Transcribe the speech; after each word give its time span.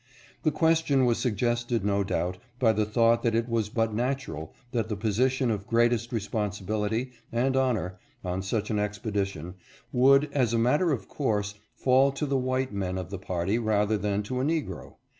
The 0.41 0.49
question 0.51 1.05
was 1.05 1.19
suggested 1.19 1.85
no 1.85 2.03
doubt 2.03 2.39
by 2.57 2.73
the 2.73 2.87
thought 2.87 3.21
that 3.21 3.35
it 3.35 3.47
was 3.47 3.69
but 3.69 3.93
natural 3.93 4.51
that 4.71 4.89
the 4.89 4.95
positions 4.95 5.51
of 5.53 5.67
greatest 5.67 6.11
responsibility 6.11 7.11
and 7.31 7.55
honor 7.55 7.99
on 8.25 8.41
such 8.41 8.71
an 8.71 8.79
expedition 8.79 9.53
would 9.93 10.27
as 10.33 10.55
a 10.55 10.57
matter 10.57 10.91
of 10.91 11.07
course 11.07 11.53
fall 11.75 12.11
to 12.13 12.25
the 12.25 12.35
white 12.35 12.73
men 12.73 12.97
of 12.97 13.11
the 13.11 13.19
party 13.19 13.59
rather 13.59 13.95
than 13.95 14.23
to 14.23 14.39
a 14.39 14.43
Negro. 14.43 14.95